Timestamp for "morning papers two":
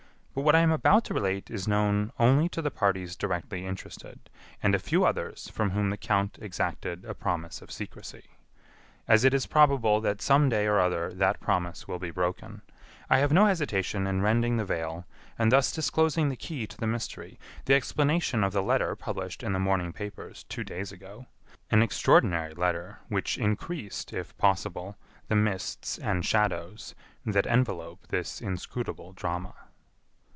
19.59-20.63